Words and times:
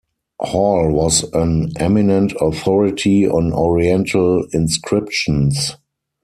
Hall 0.39 0.91
was 0.91 1.25
an 1.31 1.73
eminent 1.77 2.33
authority 2.41 3.27
on 3.27 3.53
Oriental 3.53 4.47
inscriptions. 4.51 5.77